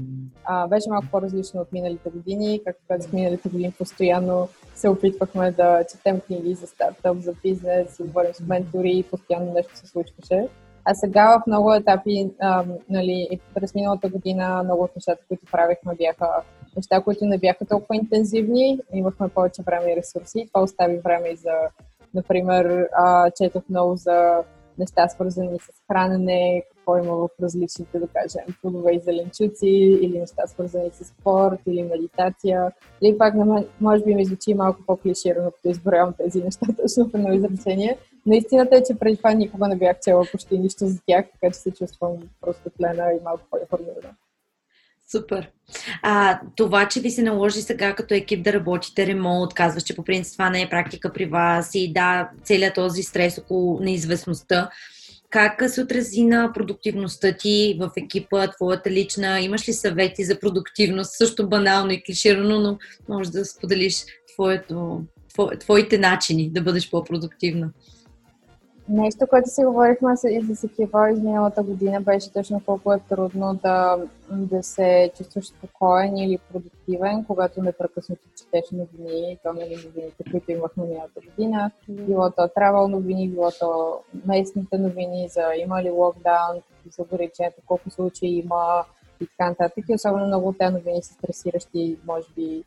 [0.44, 2.60] а, беше малко по-различно от миналите години.
[2.64, 8.34] Както казах, миналите години постоянно се опитвахме да четем книги за стартъп, за бизнес, говорим
[8.34, 10.48] с ментори и постоянно нещо се случваше.
[10.84, 15.94] А сега в много етапи, а, нали, през миналата година много от нещата, които правихме,
[15.94, 16.28] бяха
[16.76, 18.78] неща, които не бяха толкова интензивни.
[18.92, 20.46] Имахме повече време и ресурси.
[20.52, 21.52] Това остави време и за
[22.16, 24.42] Например, а, четох много за
[24.78, 29.68] неща, свързани с хранене, какво има в различните, да кажем, плодове и зеленчуци,
[30.02, 32.72] или неща, свързани с спорт, или медитация.
[33.02, 33.34] Или пак,
[33.80, 37.98] може би ми звучи малко по-клиширано, като изброявам тези неща точно в едно изречение.
[38.26, 41.58] Наистината е, че преди това никога не бях чела почти нищо за тях, така че
[41.58, 44.14] се чувствам просто плена и малко по-информирана.
[45.10, 45.50] Супер.
[46.02, 50.04] А, това, че ви се наложи сега като екип да работите ремонт, казваш, че по
[50.04, 54.70] принцип това не е практика при вас и да, целият този стрес около неизвестността,
[55.30, 59.40] как се отрази на продуктивността ти в екипа, твоята лична?
[59.40, 61.12] Имаш ли съвети за продуктивност?
[61.12, 65.02] Също банално и клиширано, но може да споделиш твоето,
[65.60, 67.70] твоите начини да бъдеш по-продуктивна.
[68.88, 73.98] Нещо, което си говорихме и за Секива изминалата година, беше точно колко е трудно да,
[74.30, 80.84] да се чувстваш спокоен или продуктивен, когато непрекъснато четеш новини, то нали новините, които имахме
[80.84, 86.90] миналата година, било то травал новини, било то местните новини за има ли локдаун, какви
[86.90, 88.84] са ограниченията, колко случаи има
[89.20, 89.84] и така нататък.
[89.88, 92.64] И особено много от тези новини са стресиращи, може би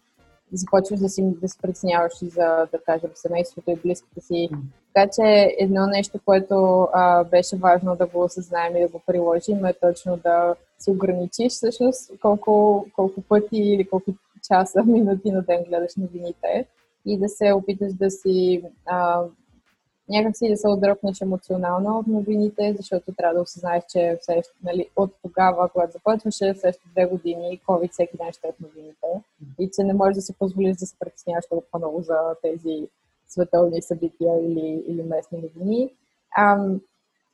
[0.54, 4.50] започваш да си да се преценяваш и за, да кажем, семейството и близките си.
[4.94, 9.66] Така че едно нещо, което а, беше важно да го осъзнаем и да го приложим
[9.66, 14.12] е точно да си ограничиш всъщност колко, колко пъти или колко
[14.48, 16.66] часа, минути на ден гледаш новините
[17.06, 19.24] и да се опиташ да си а,
[20.10, 25.12] някакси да се отдръпнеш емоционално от новините, защото трябва да осъзнаеш, че все, нали, от
[25.24, 29.08] тогава, когато започваше, следващите две години, COVID всеки ден ще е в новините.
[29.60, 32.88] И че не можеш да си позволиш да се притесняваш толкова много за тези
[33.30, 35.94] световни събития или, или местни новини.
[36.38, 36.82] Ам,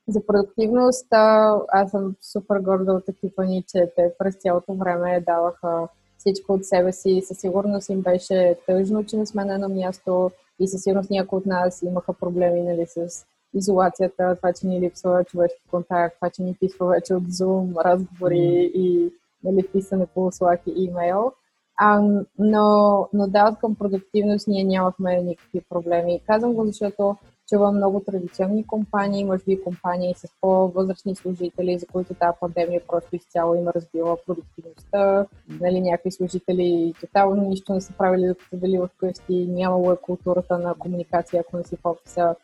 [0.07, 5.87] за продуктивност, аз съм супер горда от екипа ни, че те през цялото време даваха
[6.17, 7.21] всичко от себе си.
[7.25, 11.37] Със сигурност им беше тъжно, че не сме на едно място и със сигурност някои
[11.37, 16.43] от нас имаха проблеми нали, с изолацията, това, че ни липсва човешки контакт, това, че
[16.43, 19.11] ни писва вече от Zoom, разговори и
[19.43, 21.31] нали, писане по Slack и имейл.
[21.77, 22.01] А,
[22.39, 26.21] но, но да, към продуктивност ние нямахме никакви проблеми.
[26.27, 27.15] Казвам го, защото
[27.49, 33.15] чувам много традиционни компании, може би компании с по-възрастни служители, за които тази пандемия просто
[33.15, 35.25] изцяло има разбила продуктивността.
[35.61, 40.73] Нали, някакви служители тотално нищо не са правили, докато били вкъщи, нямало е културата на
[40.73, 42.35] комуникация, ако не си в офиса.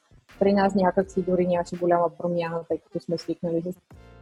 [0.41, 3.75] При нас някак си дори нямаше голяма промяна, тъй като сме свикнали с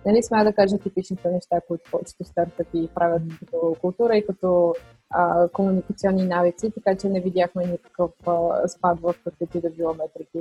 [0.05, 4.75] нали, сме да кажа типичните неща, които повечето стартъпи правят като култура и като
[5.09, 9.93] а, комуникационни навици, така че не видяхме никакъв а, спад в каквито и да било
[9.93, 10.39] метрики.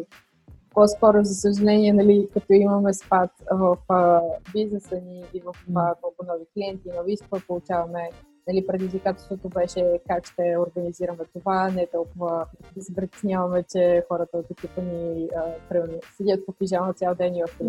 [0.71, 4.21] По-скоро, за съжаление, нали, като имаме спад в а,
[4.53, 8.11] бизнеса ни и в а, колко нови клиенти, нови изпа получаваме
[8.49, 14.51] нали, предизвикателството беше как ще организираме това, не толкова да се притесняваме, че хората от
[14.51, 17.65] екипа ни а, примерно, седят по пижама цял ден и още.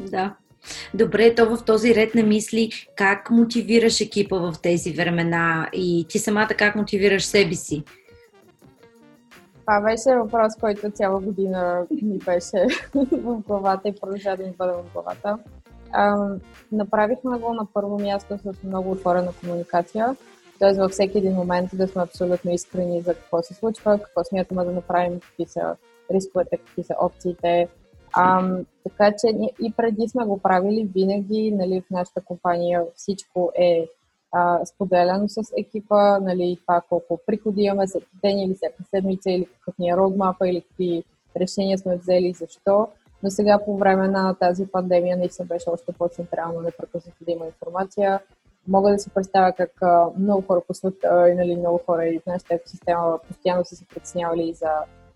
[0.00, 0.36] Да.
[0.94, 6.18] Добре, то в този ред на мисли, как мотивираш екипа в тези времена и ти
[6.18, 7.84] самата как мотивираш себе си?
[9.60, 14.72] Това беше въпрос, който цяла година ми беше в главата и продължава да ми бъде
[14.72, 15.38] в главата.
[15.98, 16.34] А,
[16.72, 20.16] направихме го на първо място с много отворена комуникация,
[20.58, 20.72] т.е.
[20.72, 24.72] във всеки един момент да сме абсолютно искрени за какво се случва, какво смятаме да
[24.72, 25.76] направим, какви са
[26.10, 27.68] рисковете, какви са опциите,
[28.12, 28.50] а,
[28.84, 33.86] така че и преди сме го правили винаги, нали, в нашата компания всичко е
[34.32, 39.46] а, споделено с екипа, нали, това колко приходи имаме всеки ден или всяка седмица, или
[39.46, 41.04] какъв ни е родмапа, или какви
[41.36, 42.88] решения сме взели и защо.
[43.26, 48.20] Но сега по време на тази пандемия наистина беше още по-централно непрекъснато да има информация.
[48.68, 49.70] Мога да си представя как
[50.18, 53.86] много хора по света и нали, много хора и в нашата екосистема постоянно са се
[53.86, 54.70] притеснявали за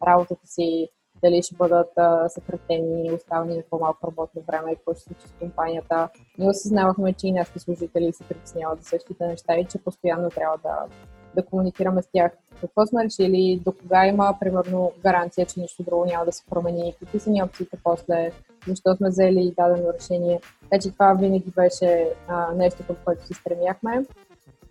[0.06, 0.88] работата си,
[1.22, 1.90] дали ще бъдат
[2.28, 6.08] съкратени, оставени на по-малко работно време и какво ще се случи с компанията.
[6.38, 10.58] Ние осъзнавахме, че и нашите служители се притесняват за същите неща и че постоянно трябва
[10.58, 10.84] да,
[11.34, 12.32] да комуникираме с тях.
[12.60, 16.94] Какво сме решили, до кога има, примерно, гаранция, че нищо друго няма да се промени,
[17.00, 18.32] какви са ни опциите после,
[18.66, 20.40] защо сме взели дадено решение.
[20.62, 24.04] Така че това винаги беше а, нещо, към което си стремяхме.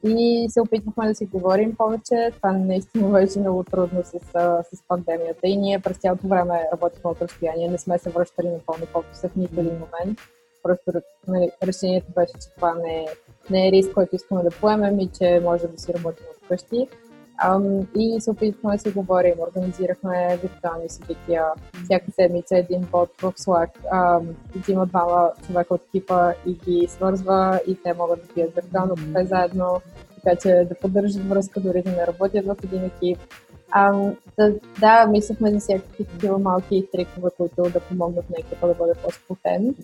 [0.04, 2.32] и се опитвахме да си говорим повече.
[2.36, 4.20] Това наистина беше много трудно с,
[4.74, 5.48] с пандемията.
[5.48, 7.70] И ние през цялото време работихме от разстояние.
[7.70, 10.20] Не сме се връщали напълно в офиса в нито един момент.
[10.64, 10.92] Просто
[11.28, 13.08] нали, решението беше, че това не е,
[13.50, 16.88] не е риск, който искаме да поемем и че може да си работим от вкъщи.
[17.96, 19.34] И се опитвахме да си говорим.
[19.40, 21.46] Организирахме виртуални събития.
[21.84, 23.70] Всяка седмица един бот в Slack
[24.56, 29.26] взима двама човека от екипа и ги свързва и те могат да пият виртуално кафе
[29.26, 29.82] заедно,
[30.16, 33.18] така че да поддържат връзка, дори да не работят в един екип.
[33.76, 38.74] Um, да, да, мислехме за всякакви такива малки трикове, които да помогнат на екипа да
[38.74, 39.76] бъде по-сплотен.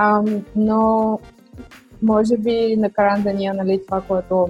[0.00, 1.18] Um, но
[2.02, 4.48] може би на края деня, нали, това, което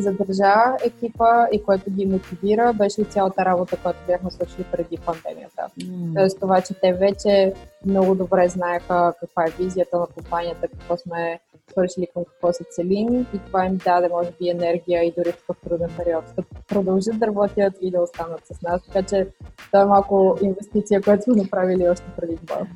[0.00, 5.68] задържа екипа и което ги мотивира, беше и цялата работа, която бяхме свършили преди пандемията.
[5.80, 6.14] Mm.
[6.14, 7.52] Тоест това, че те вече
[7.86, 11.40] много добре знаеха каква е визията на компанията, какво сме
[11.70, 15.36] свършили, към какво се целим и това им даде, може би, енергия и дори в
[15.36, 18.82] такъв труден период да продължат да работят и да останат с нас.
[18.86, 19.28] Така че
[19.66, 22.66] това е малко инвестиция, която сме направили още преди това.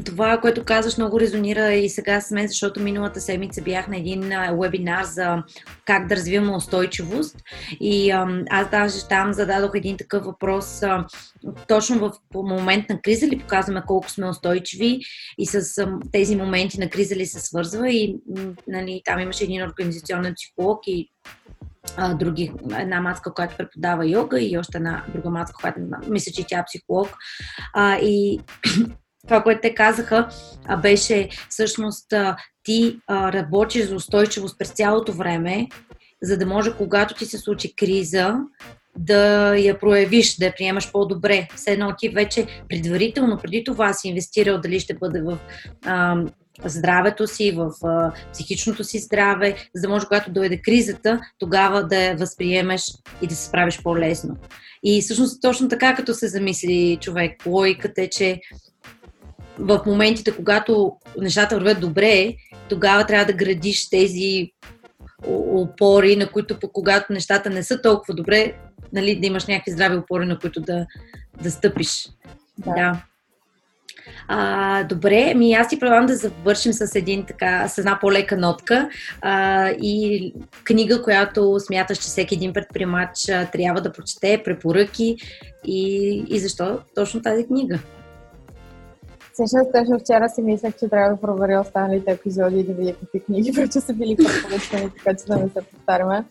[0.00, 4.32] Това, което казваш, много резонира и сега с мен, защото миналата седмица бях на един
[4.60, 5.42] вебинар за
[5.84, 7.36] как да развиваме устойчивост.
[7.80, 8.10] И
[8.50, 10.82] аз даже там зададох един такъв въпрос.
[11.68, 15.00] точно в момент на криза ли показваме колко сме устойчиви
[15.38, 17.90] и с тези моменти на криза ли се свързва.
[17.90, 18.16] И
[18.68, 21.08] нали, там имаше един организационен психолог и
[22.14, 26.58] други, една матка, която преподава йога и още една друга матка, която мисля, че тя
[26.58, 27.08] е психолог.
[27.74, 28.40] А, и
[29.26, 30.28] това, което те казаха,
[30.82, 32.14] беше всъщност
[32.64, 35.68] ти работиш за устойчивост през цялото време,
[36.22, 38.36] за да може, когато ти се случи криза,
[38.96, 41.48] да я проявиш, да я приемаш по-добре.
[41.56, 45.38] Все едно ти вече предварително, преди това си инвестирал дали ще бъде в
[45.84, 46.16] а,
[46.64, 51.96] здравето си, в а, психичното си здраве, за да може, когато дойде кризата, тогава да
[51.96, 52.82] я възприемеш
[53.22, 54.36] и да се справиш по-лесно.
[54.84, 58.40] И всъщност точно така, като се замисли човек, логиката е, че
[59.62, 62.34] в моментите, когато нещата вървят добре,
[62.68, 64.50] тогава трябва да градиш тези
[65.26, 68.54] опори, на които когато нещата не са толкова добре,
[68.92, 70.86] нали, да имаш някакви здрави опори, на които да,
[71.42, 72.08] да стъпиш.
[72.58, 72.74] Да.
[72.74, 73.02] да.
[74.28, 78.88] А, добре, ми аз ти предлагам да завършим с, един, така, с една по-лека нотка
[79.20, 80.34] а, и
[80.64, 83.10] книга, която смяташ, че всеки един предприемач
[83.52, 85.16] трябва да прочете, препоръки
[85.64, 87.78] и, и защо точно тази книга.
[89.32, 93.20] Всъщност, точно вчера си мислех, че трябва да проверя останалите епизоди и да видя какви
[93.20, 96.24] книги вече са били препоръчани, така че да не се повтаряме.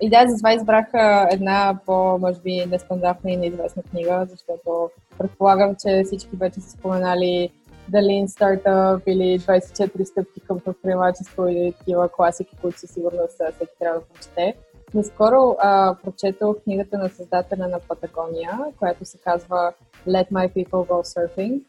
[0.00, 0.86] И да, затова избрах
[1.32, 7.50] една по, може би, нестандартна и неизвестна книга, защото предполагам, че всички вече са споменали
[7.92, 13.72] The Lean Startup или 24 стъпки към предприемачество или такива класики, които със сигурност всеки
[13.80, 14.54] трябва да прочете.
[14.94, 19.72] Наскоро а, прочетох книгата на създателя на Патагония, която се казва
[20.08, 21.60] Let My People Go Surfing.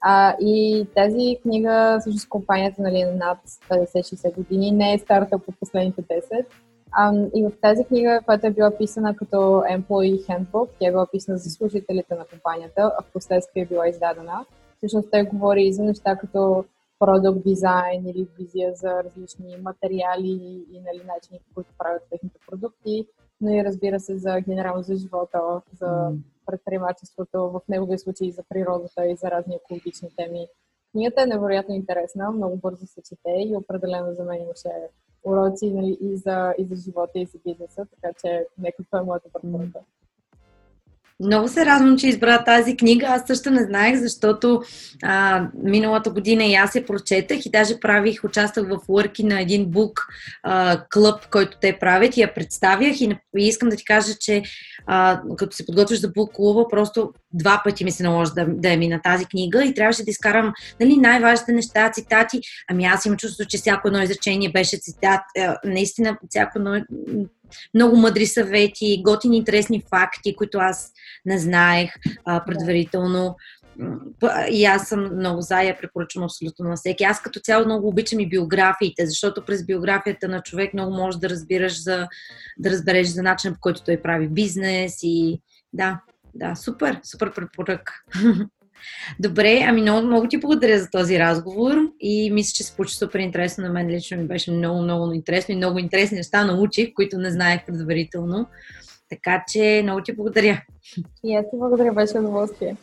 [0.00, 3.38] А, и тази книга, всъщност компанията нали, на над
[3.70, 6.44] 50-60 години, не е старта по последните 10.
[6.92, 9.36] А, и в тази книга, която е била писана като
[9.72, 13.88] Employee Handbook, тя е била писана за служителите на компанията, а в последствие е била
[13.88, 14.44] издадена.
[14.76, 16.64] Всъщност той говори и за неща като
[16.98, 23.06] продукт дизайн или визия за различни материали и нали, начини, по които правят техните продукти,
[23.40, 25.40] но и разбира се за генерално за живота,
[25.80, 26.18] за mm
[26.48, 30.46] предприемачеството, в неговия случай и за природата и за разни екологични теми.
[30.92, 34.70] Книгата е невероятно интересна, много бързо се чете и определено за мен имаше
[35.24, 39.02] уроци нали, и, за, и за живота, и за бизнеса, така че нека това е
[39.02, 39.80] моята препоръка.
[41.20, 43.06] Много се радвам, че избра тази книга.
[43.06, 44.62] Аз също не знаех, защото
[45.02, 49.66] а, миналата година и аз я прочетах и даже правих, участвах в лърки на един
[49.66, 50.06] бук
[50.42, 54.42] а, клъб, който те правят и я представях и, и искам да ти кажа, че
[54.86, 58.68] а, като се подготвяш за бук клуба, просто два пъти ми се наложи да, да
[58.70, 62.40] я мина тази книга и трябваше да изкарам нали, най-важните неща, цитати.
[62.70, 65.20] Ами аз имам чувство, че всяко едно изречение беше цитат.
[65.36, 66.84] Е, наистина, всяко едно
[67.74, 70.92] много мъдри съвети, готини интересни факти, които аз
[71.26, 71.90] не знаех
[72.24, 73.36] а, предварително.
[74.50, 77.04] И аз съм много за я препоръчвам абсолютно на всеки.
[77.04, 81.28] Аз като цяло много обичам и биографиите, защото през биографията на човек много можеш да
[81.28, 82.08] разбираш за,
[82.58, 85.40] да разбереш за начина по който той прави бизнес и
[85.72, 86.00] да,
[86.38, 87.92] да, супер, супер препоръка.
[89.20, 93.18] Добре, ами много, много ти благодаря за този разговор и мисля, че се получи супер
[93.18, 93.64] интересно.
[93.64, 97.30] На мен лично ми беше много, много интересно и много интересни неща научих, които не
[97.30, 98.46] знаех предварително.
[99.10, 100.62] Така че много ти благодаря.
[101.24, 102.76] И аз ти благодаря, беше удоволствие.